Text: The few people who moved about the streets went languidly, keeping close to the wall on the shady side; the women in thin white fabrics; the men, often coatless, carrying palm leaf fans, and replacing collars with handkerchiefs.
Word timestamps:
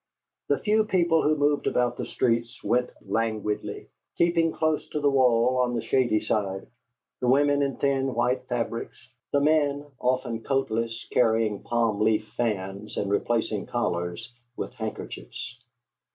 The 0.47 0.57
few 0.57 0.85
people 0.85 1.21
who 1.21 1.37
moved 1.37 1.67
about 1.67 1.95
the 1.95 2.07
streets 2.07 2.63
went 2.63 2.89
languidly, 3.05 3.89
keeping 4.17 4.51
close 4.51 4.89
to 4.89 4.99
the 4.99 5.11
wall 5.11 5.57
on 5.59 5.75
the 5.75 5.81
shady 5.83 6.21
side; 6.21 6.65
the 7.19 7.27
women 7.27 7.61
in 7.61 7.75
thin 7.75 8.15
white 8.15 8.45
fabrics; 8.47 9.11
the 9.31 9.41
men, 9.41 9.85
often 9.99 10.41
coatless, 10.41 11.05
carrying 11.11 11.61
palm 11.61 11.99
leaf 12.01 12.27
fans, 12.35 12.97
and 12.97 13.11
replacing 13.11 13.67
collars 13.67 14.33
with 14.57 14.73
handkerchiefs. 14.73 15.59